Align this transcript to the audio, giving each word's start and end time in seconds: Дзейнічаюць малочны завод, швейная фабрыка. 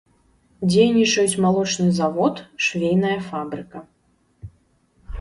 Дзейнічаюць 0.69 1.41
малочны 1.45 1.87
завод, 1.99 2.35
швейная 2.71 3.15
фабрыка. 3.31 3.87